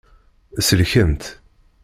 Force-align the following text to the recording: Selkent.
Selkent. 0.67 1.25